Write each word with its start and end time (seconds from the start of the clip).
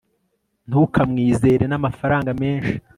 ntukamwizere 0.69 1.63
namafaranga 1.67 2.29
menshi 2.41 2.73